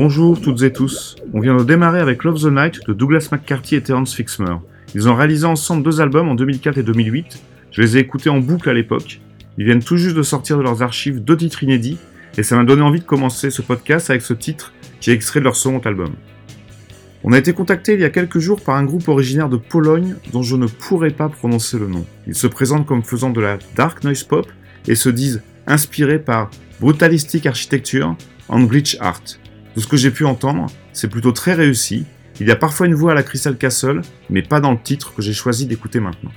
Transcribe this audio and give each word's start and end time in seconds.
Bonjour 0.00 0.40
toutes 0.40 0.62
et 0.62 0.72
tous. 0.72 1.16
On 1.34 1.40
vient 1.40 1.56
de 1.56 1.64
démarrer 1.64 1.98
avec 1.98 2.22
Love 2.22 2.40
the 2.40 2.52
Night 2.52 2.86
de 2.86 2.92
Douglas 2.92 3.30
McCarthy 3.32 3.74
et 3.74 3.82
Terence 3.82 4.14
Fixmer. 4.14 4.54
Ils 4.94 5.08
ont 5.08 5.16
réalisé 5.16 5.44
ensemble 5.44 5.82
deux 5.82 6.00
albums 6.00 6.28
en 6.28 6.36
2004 6.36 6.78
et 6.78 6.84
2008. 6.84 7.42
Je 7.72 7.82
les 7.82 7.96
ai 7.96 8.00
écoutés 8.02 8.30
en 8.30 8.38
boucle 8.38 8.70
à 8.70 8.74
l'époque. 8.74 9.20
Ils 9.58 9.64
viennent 9.64 9.82
tout 9.82 9.96
juste 9.96 10.14
de 10.14 10.22
sortir 10.22 10.56
de 10.56 10.62
leurs 10.62 10.84
archives 10.84 11.24
deux 11.24 11.36
titres 11.36 11.64
inédits 11.64 11.98
et 12.36 12.44
ça 12.44 12.54
m'a 12.54 12.62
donné 12.62 12.82
envie 12.82 13.00
de 13.00 13.04
commencer 13.04 13.50
ce 13.50 13.60
podcast 13.60 14.08
avec 14.08 14.22
ce 14.22 14.34
titre 14.34 14.72
qui 15.00 15.10
est 15.10 15.14
extrait 15.14 15.40
de 15.40 15.44
leur 15.46 15.56
second 15.56 15.80
album. 15.80 16.12
On 17.24 17.32
a 17.32 17.38
été 17.38 17.52
contacté 17.52 17.94
il 17.94 18.00
y 18.00 18.04
a 18.04 18.10
quelques 18.10 18.38
jours 18.38 18.60
par 18.60 18.76
un 18.76 18.84
groupe 18.84 19.08
originaire 19.08 19.48
de 19.48 19.56
Pologne 19.56 20.14
dont 20.30 20.44
je 20.44 20.54
ne 20.54 20.68
pourrais 20.68 21.10
pas 21.10 21.28
prononcer 21.28 21.76
le 21.76 21.88
nom. 21.88 22.06
Ils 22.28 22.36
se 22.36 22.46
présentent 22.46 22.86
comme 22.86 23.02
faisant 23.02 23.30
de 23.30 23.40
la 23.40 23.58
dark 23.74 24.04
noise 24.04 24.22
pop 24.22 24.46
et 24.86 24.94
se 24.94 25.08
disent 25.08 25.42
inspirés 25.66 26.20
par 26.20 26.50
Brutalistic 26.78 27.46
Architecture 27.46 28.14
and 28.48 28.62
Glitch 28.62 28.96
Art. 29.00 29.24
De 29.78 29.82
ce 29.84 29.86
que 29.86 29.96
j'ai 29.96 30.10
pu 30.10 30.24
entendre, 30.24 30.66
c'est 30.92 31.06
plutôt 31.06 31.30
très 31.30 31.54
réussi. 31.54 32.04
Il 32.40 32.48
y 32.48 32.50
a 32.50 32.56
parfois 32.56 32.88
une 32.88 32.96
voix 32.96 33.12
à 33.12 33.14
la 33.14 33.22
Crystal 33.22 33.56
Castle, 33.56 34.00
mais 34.28 34.42
pas 34.42 34.58
dans 34.58 34.72
le 34.72 34.78
titre 34.82 35.14
que 35.14 35.22
j'ai 35.22 35.32
choisi 35.32 35.66
d'écouter 35.66 36.00
maintenant. 36.00 36.32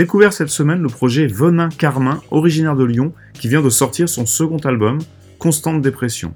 Découvert 0.00 0.32
cette 0.32 0.48
semaine 0.48 0.80
le 0.80 0.88
projet 0.88 1.26
Venin 1.26 1.68
Carmin, 1.68 2.22
originaire 2.30 2.74
de 2.74 2.84
Lyon, 2.84 3.12
qui 3.34 3.48
vient 3.48 3.60
de 3.60 3.68
sortir 3.68 4.08
son 4.08 4.24
second 4.24 4.56
album, 4.56 4.98
Constante 5.38 5.82
Dépression. 5.82 6.32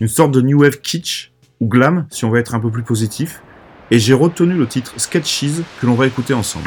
Une 0.00 0.08
sorte 0.08 0.32
de 0.32 0.40
new 0.40 0.62
wave 0.62 0.80
kitsch, 0.80 1.30
ou 1.60 1.68
glam 1.68 2.06
si 2.08 2.24
on 2.24 2.30
veut 2.30 2.40
être 2.40 2.54
un 2.54 2.60
peu 2.60 2.70
plus 2.70 2.82
positif, 2.82 3.42
et 3.90 3.98
j'ai 3.98 4.14
retenu 4.14 4.54
le 4.54 4.66
titre 4.66 4.94
Sketches 4.96 5.60
que 5.78 5.84
l'on 5.86 5.94
va 5.94 6.06
écouter 6.06 6.32
ensemble. 6.32 6.64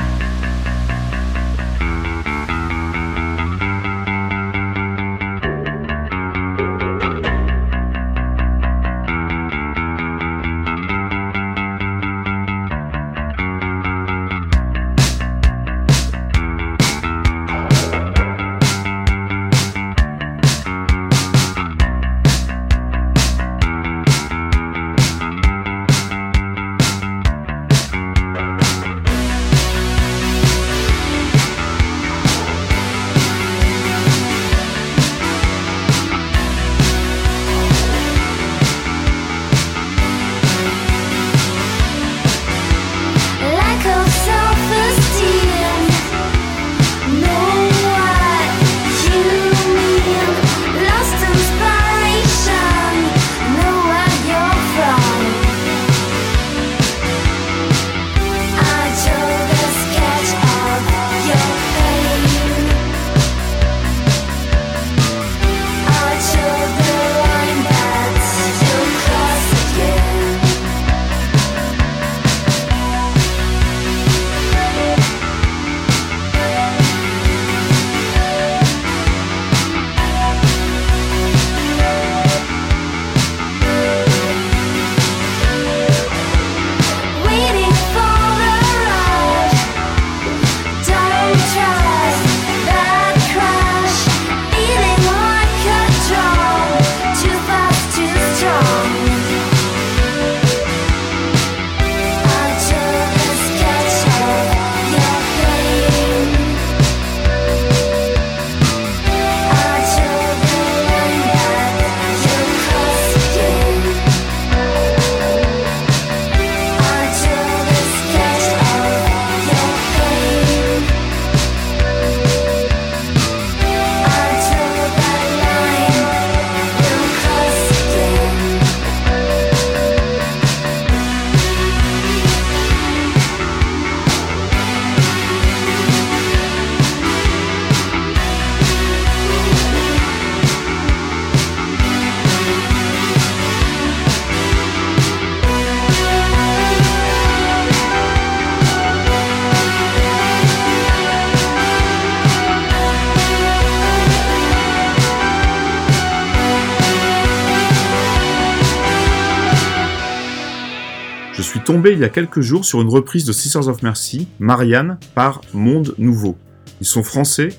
Il 161.93 161.99
y 161.99 162.03
a 162.03 162.09
quelques 162.09 162.41
jours 162.41 162.65
sur 162.65 162.81
une 162.81 162.89
reprise 162.89 163.25
de 163.25 163.31
Sisters 163.31 163.67
of 163.67 163.83
Mercy, 163.83 164.27
Marianne, 164.39 164.97
par 165.13 165.41
Monde 165.53 165.93
Nouveau. 165.97 166.37
Ils 166.81 166.87
sont 166.87 167.03
français, 167.03 167.49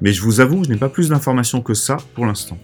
mais 0.00 0.12
je 0.12 0.22
vous 0.22 0.40
avoue, 0.40 0.64
je 0.64 0.70
n'ai 0.70 0.76
pas 0.76 0.88
plus 0.88 1.08
d'informations 1.08 1.60
que 1.60 1.74
ça 1.74 1.96
pour 2.14 2.26
l'instant. 2.26 2.58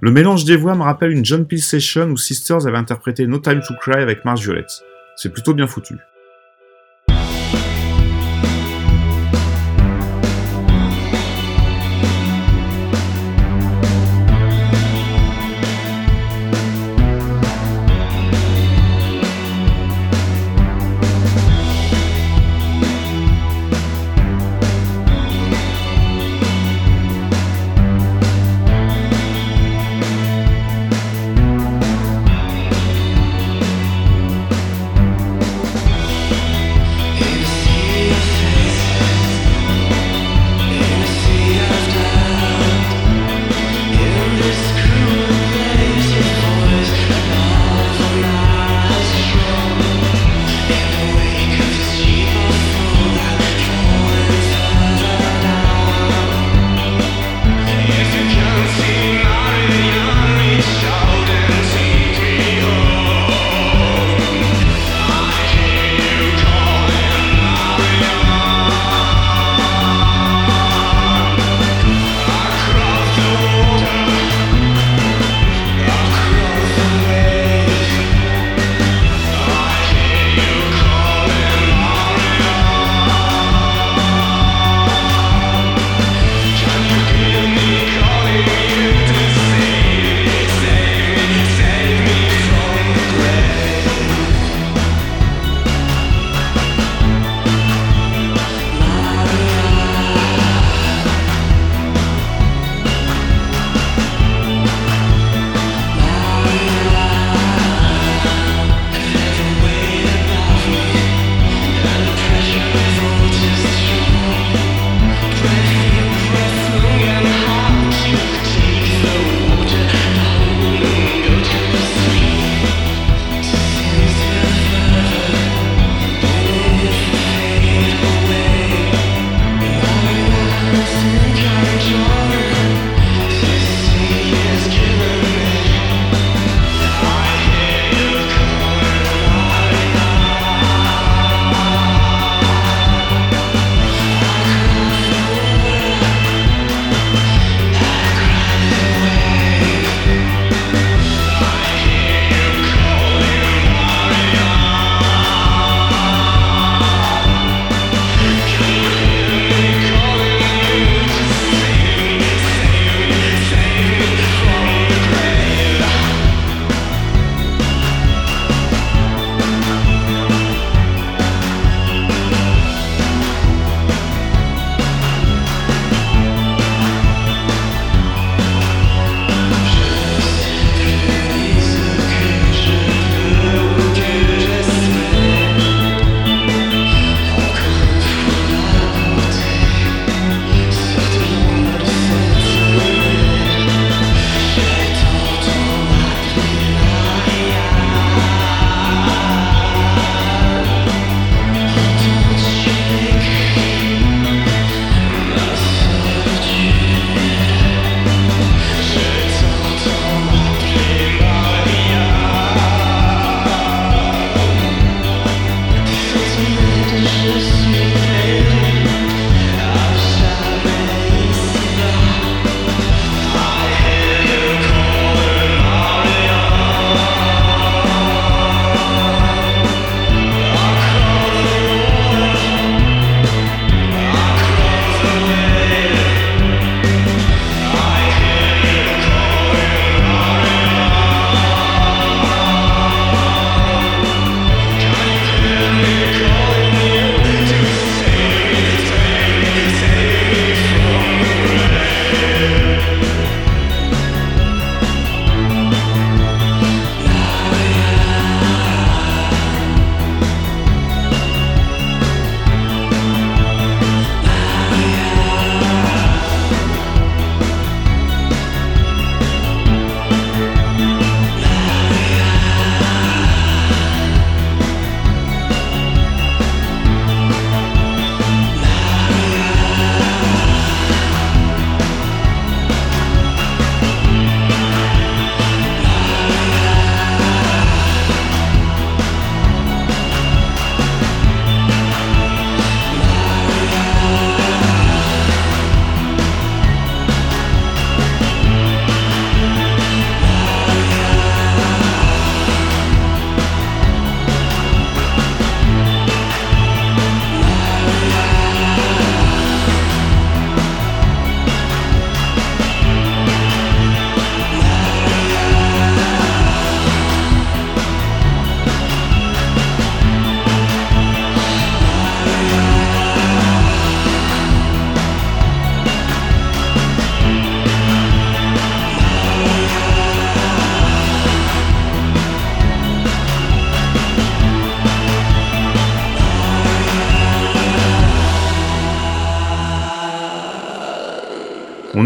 Le 0.00 0.10
mélange 0.10 0.44
des 0.44 0.56
voix 0.56 0.74
me 0.74 0.82
rappelle 0.82 1.12
une 1.12 1.24
John 1.24 1.46
Peel 1.46 1.62
session 1.62 2.10
où 2.10 2.16
Sisters 2.16 2.66
avait 2.66 2.78
interprété 2.78 3.26
No 3.26 3.38
Time 3.38 3.60
to 3.66 3.74
Cry 3.80 4.00
avec 4.00 4.24
Mars 4.24 4.40
Violette. 4.40 4.82
C'est 5.16 5.32
plutôt 5.32 5.54
bien 5.54 5.66
foutu. 5.66 5.96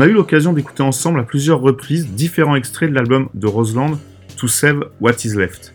On 0.00 0.04
a 0.04 0.06
eu 0.06 0.14
l'occasion 0.14 0.54
d'écouter 0.54 0.82
ensemble 0.82 1.20
à 1.20 1.24
plusieurs 1.24 1.60
reprises 1.60 2.08
différents 2.08 2.56
extraits 2.56 2.88
de 2.88 2.94
l'album 2.94 3.28
de 3.34 3.46
Roseland, 3.46 3.98
To 4.38 4.48
Save 4.48 4.88
What 4.98 5.26
Is 5.26 5.36
Left. 5.36 5.74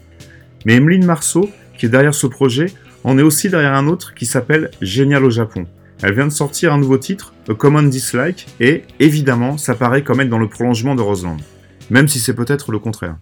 Mais 0.65 0.77
Emeline 0.77 1.05
Marceau, 1.05 1.47
qui 1.77 1.85
est 1.85 1.89
derrière 1.89 2.15
ce 2.15 2.25
projet, 2.25 2.73
en 3.03 3.19
est 3.19 3.21
aussi 3.21 3.49
derrière 3.49 3.75
un 3.75 3.85
autre 3.85 4.15
qui 4.15 4.25
s'appelle 4.25 4.71
Génial 4.81 5.23
au 5.25 5.29
Japon. 5.29 5.67
Elle 6.01 6.15
vient 6.15 6.25
de 6.25 6.31
sortir 6.31 6.73
un 6.73 6.79
nouveau 6.79 6.97
titre, 6.97 7.35
A 7.47 7.53
Common 7.53 7.83
Dislike, 7.83 8.47
et 8.59 8.85
évidemment, 8.99 9.59
ça 9.59 9.75
paraît 9.75 10.01
comme 10.01 10.21
être 10.21 10.29
dans 10.29 10.39
le 10.39 10.49
prolongement 10.49 10.95
de 10.95 11.03
Roseland. 11.03 11.37
Même 11.91 12.07
si 12.07 12.17
c'est 12.17 12.33
peut-être 12.33 12.71
le 12.71 12.79
contraire. 12.79 13.17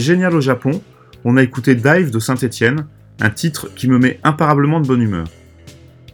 Génial 0.00 0.34
au 0.34 0.40
Japon, 0.40 0.82
on 1.24 1.36
a 1.36 1.42
écouté 1.42 1.74
Dive 1.74 2.10
de 2.10 2.18
Saint-Etienne, 2.18 2.86
un 3.20 3.30
titre 3.30 3.70
qui 3.74 3.88
me 3.88 3.98
met 3.98 4.20
imparablement 4.24 4.80
de 4.80 4.86
bonne 4.86 5.02
humeur. 5.02 5.26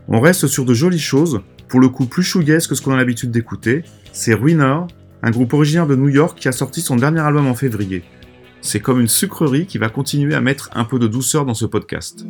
On 0.08 0.20
reste 0.20 0.46
sur 0.46 0.64
de 0.64 0.74
jolies 0.74 0.98
choses, 0.98 1.40
pour 1.68 1.80
le 1.80 1.88
coup 1.88 2.06
plus 2.06 2.22
chougues 2.22 2.46
que 2.46 2.74
ce 2.74 2.82
qu'on 2.82 2.92
a 2.92 2.96
l'habitude 2.96 3.30
d'écouter, 3.30 3.84
c'est 4.12 4.34
Ruiner, 4.34 4.80
un 5.22 5.30
groupe 5.30 5.52
originaire 5.52 5.86
de 5.86 5.96
New 5.96 6.08
York 6.08 6.38
qui 6.38 6.48
a 6.48 6.52
sorti 6.52 6.80
son 6.80 6.96
dernier 6.96 7.20
album 7.20 7.46
en 7.46 7.54
février. 7.54 8.02
C'est 8.60 8.80
comme 8.80 9.00
une 9.00 9.08
sucrerie 9.08 9.66
qui 9.66 9.78
va 9.78 9.88
continuer 9.88 10.34
à 10.34 10.40
mettre 10.40 10.70
un 10.74 10.84
peu 10.84 10.98
de 10.98 11.06
douceur 11.06 11.46
dans 11.46 11.54
ce 11.54 11.64
podcast. 11.64 12.26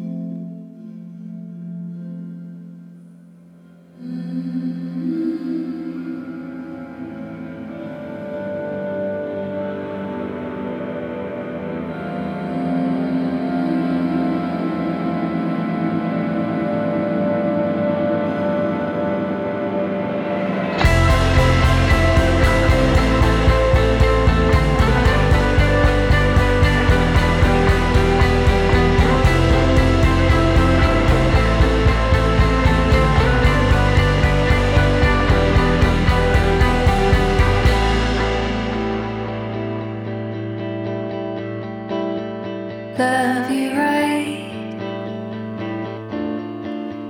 love 43.00 43.50
you 43.50 43.70
right. 43.72 44.52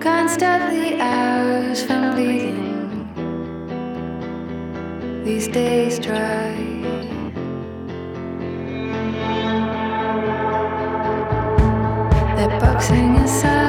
Constantly 0.00 1.00
hours 1.00 1.82
from 1.82 2.14
bleeding, 2.14 3.08
these 5.24 5.48
days 5.48 5.98
dry. 5.98 6.54
That 12.36 12.52
boxing 12.60 13.16
inside. 13.16 13.59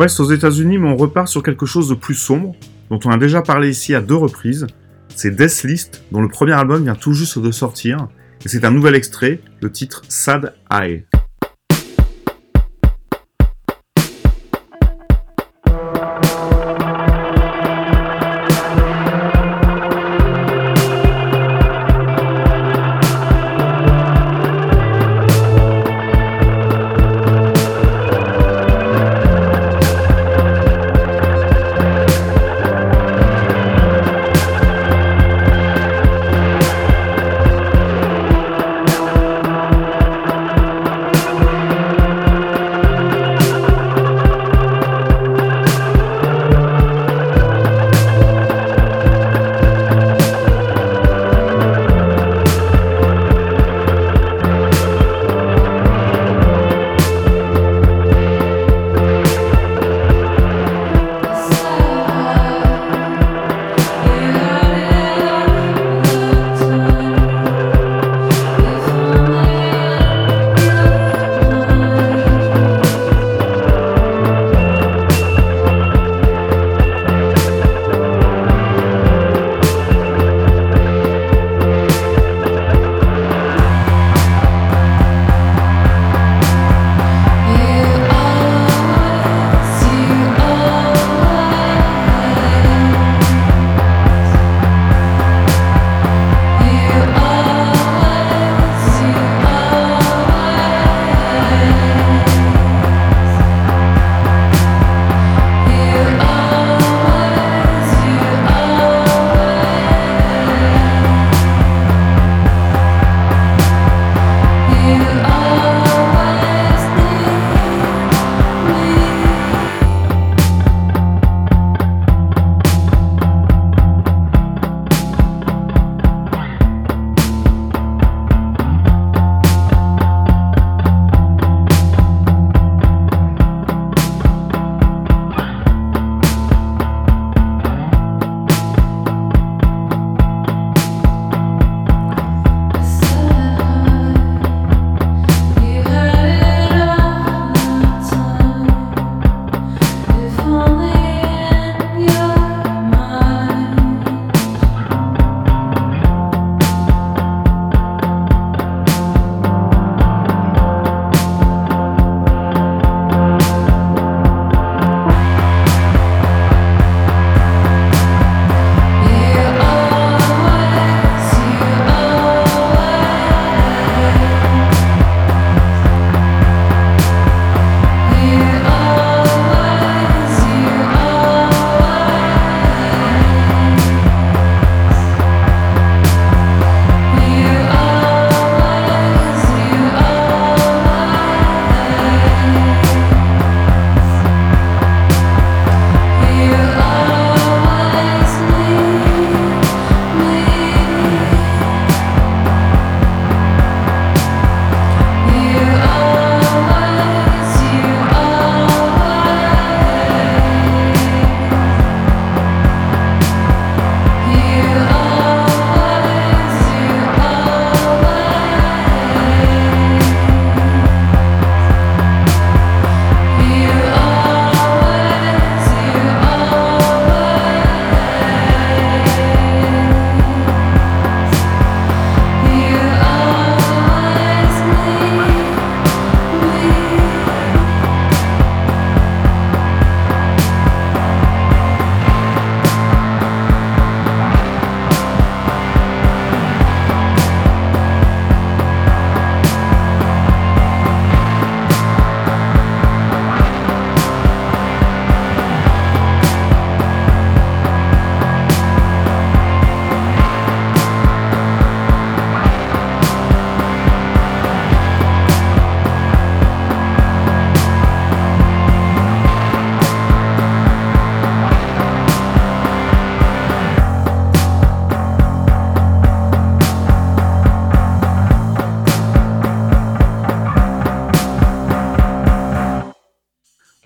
reste 0.00 0.18
aux 0.18 0.30
États-Unis, 0.32 0.78
mais 0.78 0.88
on 0.88 0.96
repart 0.96 1.28
sur 1.28 1.42
quelque 1.42 1.66
chose 1.66 1.88
de 1.90 1.94
plus 1.94 2.14
sombre, 2.14 2.54
dont 2.88 2.98
on 3.04 3.10
a 3.10 3.18
déjà 3.18 3.42
parlé 3.42 3.68
ici 3.68 3.94
à 3.94 4.00
deux 4.00 4.16
reprises. 4.16 4.66
C'est 5.14 5.36
Death 5.36 5.62
List, 5.64 6.02
dont 6.10 6.22
le 6.22 6.28
premier 6.28 6.52
album 6.52 6.84
vient 6.84 6.94
tout 6.94 7.12
juste 7.12 7.38
de 7.38 7.50
sortir, 7.50 8.08
et 8.44 8.48
c'est 8.48 8.64
un 8.64 8.70
nouvel 8.70 8.94
extrait, 8.94 9.40
le 9.60 9.70
titre 9.70 10.02
Sad 10.08 10.54
Eye. 10.70 11.04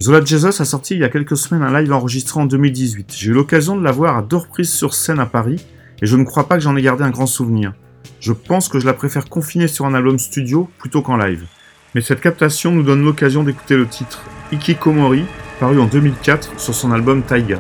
Zola 0.04 0.22
Jesus 0.22 0.60
a 0.60 0.66
sorti 0.66 0.92
il 0.92 1.00
y 1.00 1.04
a 1.04 1.08
quelques 1.08 1.34
semaines 1.34 1.62
un 1.62 1.80
live 1.80 1.90
enregistré 1.90 2.38
en 2.38 2.44
2018. 2.44 3.14
J'ai 3.16 3.30
eu 3.30 3.32
l'occasion 3.32 3.74
de 3.74 3.82
la 3.82 3.90
voir 3.90 4.18
à 4.18 4.20
deux 4.20 4.36
reprises 4.36 4.70
sur 4.70 4.92
scène 4.92 5.18
à 5.18 5.24
Paris 5.24 5.64
et 6.02 6.04
je 6.04 6.14
ne 6.18 6.24
crois 6.24 6.46
pas 6.46 6.56
que 6.56 6.62
j'en 6.62 6.76
ai 6.76 6.82
gardé 6.82 7.04
un 7.04 7.10
grand 7.10 7.24
souvenir. 7.24 7.72
Je 8.20 8.34
pense 8.34 8.68
que 8.68 8.78
je 8.78 8.84
la 8.84 8.92
préfère 8.92 9.30
confinée 9.30 9.66
sur 9.66 9.86
un 9.86 9.94
album 9.94 10.18
studio 10.18 10.68
plutôt 10.76 11.00
qu'en 11.00 11.16
live. 11.16 11.46
Mais 11.94 12.02
cette 12.02 12.20
captation 12.20 12.70
nous 12.70 12.82
donne 12.82 13.02
l'occasion 13.02 13.44
d'écouter 13.44 13.78
le 13.78 13.86
titre 13.86 14.22
Ikikomori, 14.52 15.24
paru 15.58 15.80
en 15.80 15.86
2004 15.86 16.60
sur 16.60 16.74
son 16.74 16.92
album 16.92 17.22
Taiga. 17.22 17.58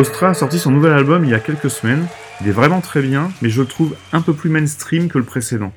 Ostra 0.00 0.30
a 0.30 0.34
sorti 0.34 0.58
son 0.58 0.70
nouvel 0.70 0.92
album 0.92 1.26
il 1.26 1.30
y 1.30 1.34
a 1.34 1.40
quelques 1.40 1.68
semaines. 1.68 2.06
Il 2.40 2.48
est 2.48 2.52
vraiment 2.52 2.80
très 2.80 3.02
bien, 3.02 3.30
mais 3.42 3.50
je 3.50 3.60
le 3.60 3.66
trouve 3.66 3.94
un 4.14 4.22
peu 4.22 4.32
plus 4.32 4.48
mainstream 4.48 5.10
que 5.10 5.18
le 5.18 5.24
précédent. 5.24 5.74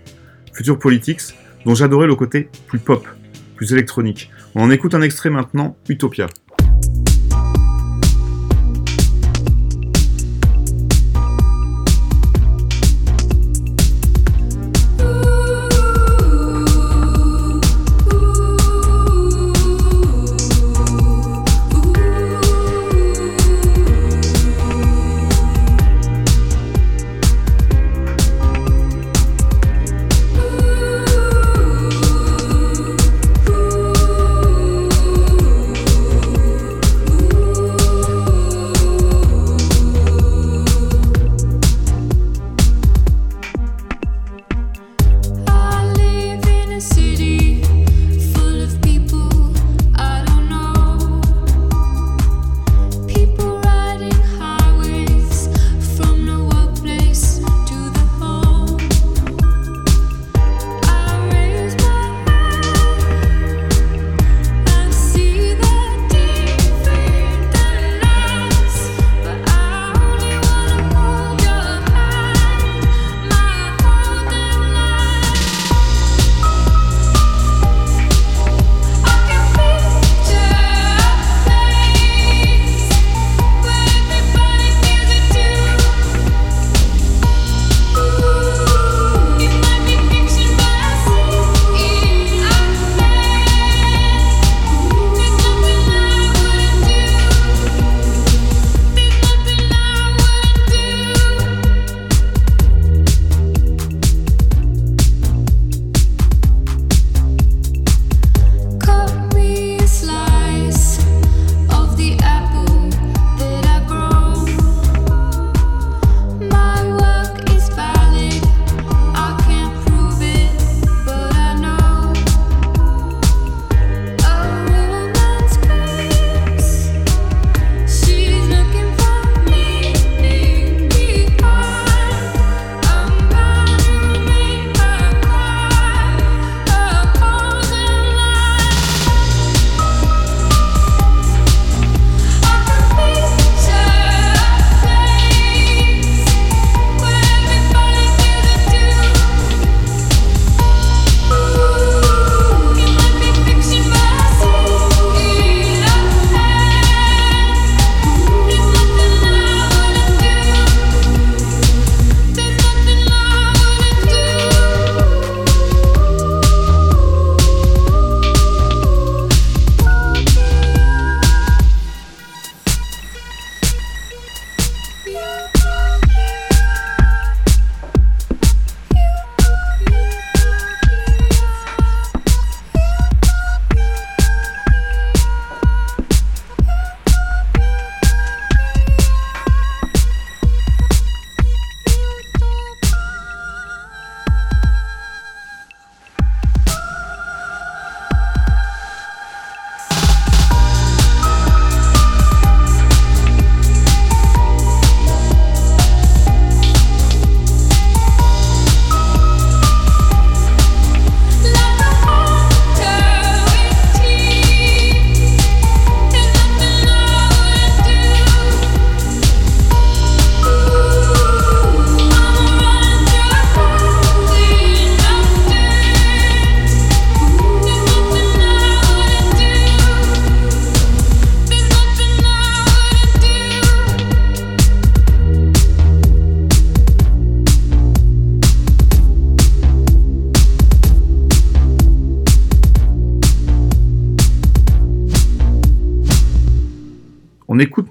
Future 0.53 0.79
Politics, 0.79 1.35
dont 1.65 1.75
j'adorais 1.75 2.07
le 2.07 2.15
côté 2.15 2.47
plus 2.67 2.79
pop, 2.79 3.05
plus 3.57 3.73
électronique. 3.73 4.31
On 4.55 4.63
en 4.63 4.71
écoute 4.71 4.93
un 4.95 5.01
extrait 5.01 5.29
maintenant, 5.29 5.75
Utopia. 5.89 6.27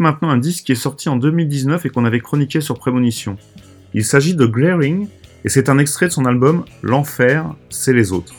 Maintenant 0.03 0.28
un 0.28 0.36
disque 0.36 0.64
qui 0.64 0.72
est 0.72 0.74
sorti 0.74 1.09
en 1.09 1.16
2019 1.16 1.86
et 1.86 1.88
qu'on 1.88 2.05
avait 2.05 2.20
chroniqué 2.20 2.61
sur 2.61 2.78
Prémonition. 2.78 3.38
Il 3.94 4.05
s'agit 4.05 4.34
de 4.34 4.44
Glaring 4.44 5.09
et 5.44 5.48
c'est 5.48 5.70
un 5.70 5.78
extrait 5.78 6.09
de 6.09 6.12
son 6.12 6.26
album 6.26 6.64
L'enfer, 6.82 7.55
c'est 7.70 7.94
les 7.94 8.12
autres. 8.12 8.34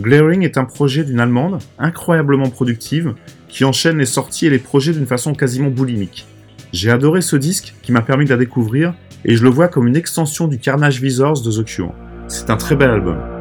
Glaring 0.00 0.42
est 0.42 0.56
un 0.56 0.64
projet 0.64 1.04
d'une 1.04 1.20
Allemande 1.20 1.58
incroyablement 1.78 2.48
productive 2.48 3.14
qui 3.48 3.64
enchaîne 3.64 3.98
les 3.98 4.06
sorties 4.06 4.46
et 4.46 4.50
les 4.50 4.58
projets 4.58 4.92
d'une 4.92 5.06
façon 5.06 5.34
quasiment 5.34 5.68
boulimique. 5.68 6.26
J'ai 6.72 6.90
adoré 6.90 7.20
ce 7.20 7.36
disque 7.36 7.74
qui 7.82 7.92
m'a 7.92 8.00
permis 8.00 8.24
de 8.24 8.30
la 8.30 8.38
découvrir 8.38 8.94
et 9.24 9.36
je 9.36 9.42
le 9.44 9.50
vois 9.50 9.68
comme 9.68 9.86
une 9.86 9.96
extension 9.96 10.48
du 10.48 10.58
Carnage 10.58 11.02
Visors 11.02 11.42
de 11.42 11.50
The 11.50 11.64
Cure. 11.64 11.92
C'est 12.28 12.48
un 12.48 12.56
très 12.56 12.76
bel 12.76 12.90
album. 12.90 13.31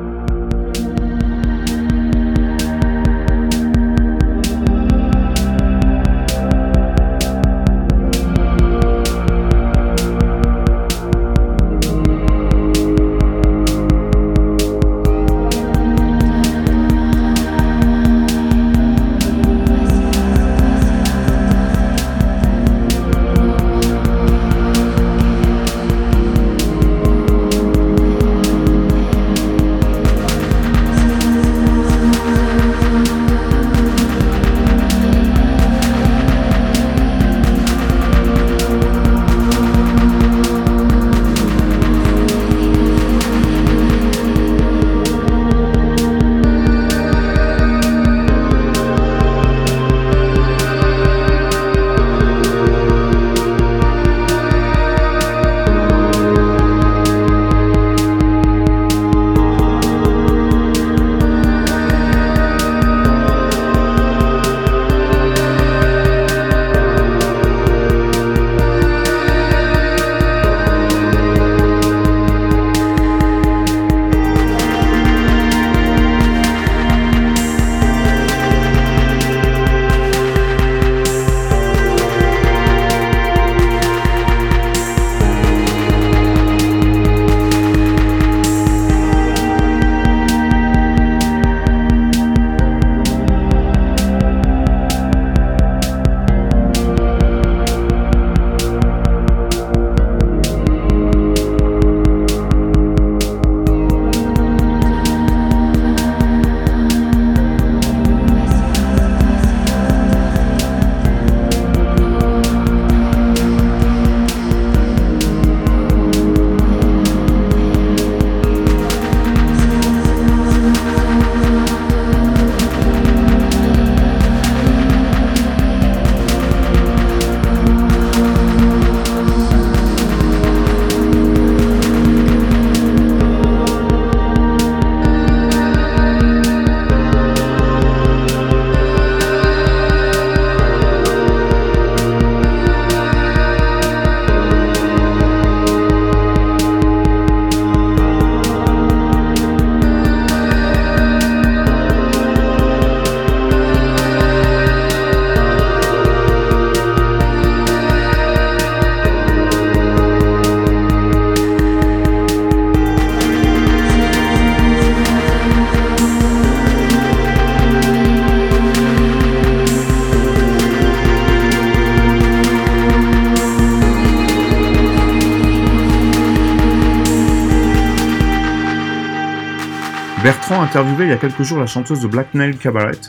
Bertrand 180.31 180.61
a 180.61 180.63
interviewé 180.63 181.07
il 181.07 181.09
y 181.09 181.11
a 181.11 181.17
quelques 181.17 181.43
jours 181.43 181.59
la 181.59 181.65
chanteuse 181.65 181.99
de 181.99 182.07
Black 182.07 182.33
Nail 182.33 182.55
Cabaret, 182.55 183.01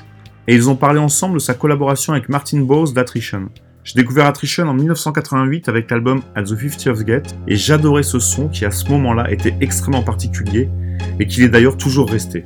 et 0.48 0.56
ils 0.56 0.68
ont 0.68 0.74
parlé 0.74 0.98
ensemble 0.98 1.34
de 1.34 1.38
sa 1.38 1.54
collaboration 1.54 2.14
avec 2.14 2.28
Martin 2.28 2.62
Bowes 2.62 2.92
d'Attrition. 2.92 3.48
J'ai 3.84 3.94
découvert 3.94 4.26
Attrition 4.26 4.66
en 4.66 4.74
1988 4.74 5.68
avec 5.68 5.88
l'album 5.88 6.22
At 6.34 6.42
the 6.42 6.56
50th 6.56 7.04
Gate, 7.04 7.36
et 7.46 7.54
j'adorais 7.54 8.02
ce 8.02 8.18
son 8.18 8.48
qui 8.48 8.64
à 8.64 8.72
ce 8.72 8.90
moment-là 8.90 9.30
était 9.30 9.54
extrêmement 9.60 10.02
particulier, 10.02 10.68
et 11.20 11.28
qu'il 11.28 11.44
est 11.44 11.48
d'ailleurs 11.48 11.76
toujours 11.76 12.10
resté. 12.10 12.44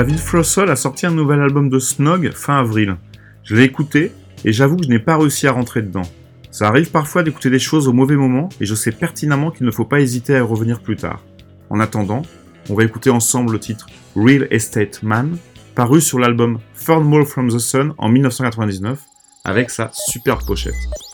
David 0.00 0.18
Flossel 0.18 0.70
a 0.70 0.76
sorti 0.76 1.04
un 1.04 1.10
nouvel 1.10 1.42
album 1.42 1.68
de 1.68 1.78
Snog 1.78 2.30
fin 2.32 2.58
avril. 2.58 2.96
Je 3.44 3.54
l'ai 3.54 3.64
écouté 3.64 4.12
et 4.46 4.50
j'avoue 4.50 4.78
que 4.78 4.84
je 4.84 4.88
n'ai 4.88 4.98
pas 4.98 5.18
réussi 5.18 5.46
à 5.46 5.52
rentrer 5.52 5.82
dedans. 5.82 6.08
Ça 6.50 6.68
arrive 6.68 6.90
parfois 6.90 7.22
d'écouter 7.22 7.50
des 7.50 7.58
choses 7.58 7.86
au 7.86 7.92
mauvais 7.92 8.16
moment 8.16 8.48
et 8.62 8.64
je 8.64 8.74
sais 8.74 8.92
pertinemment 8.92 9.50
qu'il 9.50 9.66
ne 9.66 9.70
faut 9.70 9.84
pas 9.84 10.00
hésiter 10.00 10.34
à 10.34 10.38
y 10.38 10.40
revenir 10.40 10.80
plus 10.80 10.96
tard. 10.96 11.22
En 11.68 11.80
attendant, 11.80 12.22
on 12.70 12.74
va 12.76 12.84
écouter 12.84 13.10
ensemble 13.10 13.52
le 13.52 13.60
titre 13.60 13.88
Real 14.16 14.48
Estate 14.50 15.02
Man, 15.02 15.36
paru 15.74 16.00
sur 16.00 16.18
l'album 16.18 16.60
Third 16.82 17.04
from 17.26 17.50
the 17.50 17.58
Sun 17.58 17.92
en 17.98 18.08
1999, 18.08 19.00
avec 19.44 19.68
sa 19.68 19.90
superbe 19.92 20.46
pochette. 20.46 21.09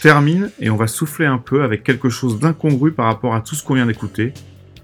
Termine 0.00 0.50
et 0.60 0.70
on 0.70 0.76
va 0.76 0.86
souffler 0.86 1.26
un 1.26 1.38
peu 1.38 1.62
avec 1.62 1.82
quelque 1.82 2.08
chose 2.08 2.38
d'incongru 2.38 2.92
par 2.92 3.06
rapport 3.06 3.34
à 3.34 3.40
tout 3.40 3.54
ce 3.54 3.62
qu'on 3.62 3.74
vient 3.74 3.86
d'écouter, 3.86 4.32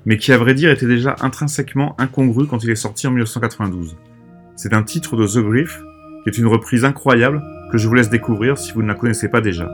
mais 0.07 0.17
qui 0.17 0.33
à 0.33 0.39
vrai 0.39 0.55
dire 0.55 0.71
était 0.71 0.87
déjà 0.87 1.17
intrinsèquement 1.21 1.95
incongru 1.99 2.47
quand 2.47 2.62
il 2.65 2.71
est 2.71 2.77
sorti 2.77 3.07
en 3.07 3.11
1992. 3.11 3.97
C'est 4.57 4.73
un 4.73 4.83
titre 4.83 5.17
de 5.17 5.27
The 5.27 5.45
Griff, 5.45 5.81
qui 6.23 6.31
est 6.31 6.39
une 6.39 6.47
reprise 6.47 6.85
incroyable 6.85 7.43
que 7.73 7.79
je 7.79 7.89
vous 7.89 7.95
laisse 7.95 8.11
découvrir 8.11 8.59
si 8.59 8.73
vous 8.73 8.83
ne 8.83 8.89
la 8.89 8.95
connaissez 8.95 9.29
pas 9.29 9.41
déjà. 9.41 9.71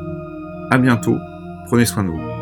À 0.70 0.78
bientôt, 0.78 1.16
prenez 1.66 1.84
soin 1.84 2.04
de 2.04 2.10
vous. 2.10 2.39